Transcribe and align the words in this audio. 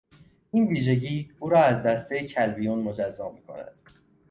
این 0.51 0.67
ویژگی 0.67 1.31
او 1.39 1.49
را 1.49 1.63
از 1.63 1.83
دسته 1.83 2.27
کلبیون 2.27 2.79
مجزا 2.79 3.31
میکند. 3.31 3.75